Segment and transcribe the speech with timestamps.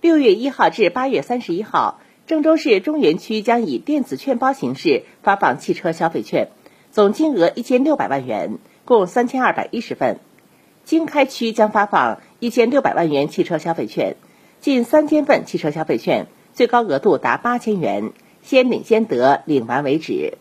[0.00, 6.48] 六月一号至八月三十一号郑州市中原区将以电子券包形式发放汽车消费券
[6.90, 10.18] 总金额一千六百万元共三千二百一十份。
[10.84, 14.16] 经开区将发放一千六百万元汽车消费券
[14.60, 18.12] 近三千份汽车消费券最高额度达八千元
[18.42, 20.38] 先领先得领完为止。